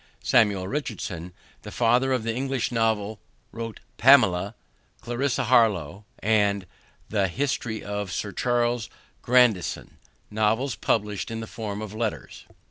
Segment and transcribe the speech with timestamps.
[0.23, 1.31] Samuel Richardson,
[1.61, 3.19] the father of the English novel,
[3.51, 4.55] wrote Pamela,
[5.01, 6.65] Clarissa Harlowe, and
[7.09, 8.89] the History of Sir Charles
[9.21, 9.97] Grandison,
[10.31, 12.45] novels published in the form of letters.